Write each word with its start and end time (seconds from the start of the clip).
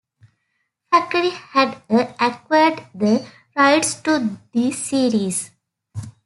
Factory 0.89 1.29
had 1.29 1.83
acquired 2.19 2.87
the 2.95 3.23
rights 3.55 4.01
to 4.01 4.35
the 4.51 4.71
series. 4.71 5.51